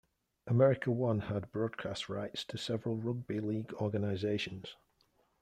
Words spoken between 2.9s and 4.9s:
rugby league organizations.